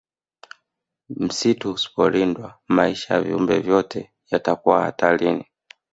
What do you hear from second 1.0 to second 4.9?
Msitu usipolindwa maisha ya viumbe vyote yatakuwa